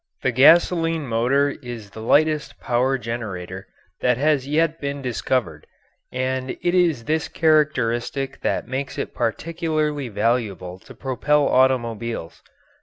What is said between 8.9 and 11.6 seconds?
it particularly valuable to propel